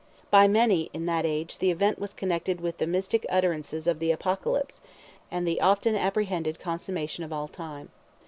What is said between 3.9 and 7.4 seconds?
the Apocalypse, and the often apprehended consummation of